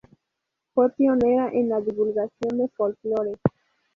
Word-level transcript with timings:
Fue 0.73 0.89
pionera 0.93 1.51
en 1.53 1.69
la 1.69 1.79
divulgación 1.79 2.57
del 2.57 2.71
folclore. 2.71 3.33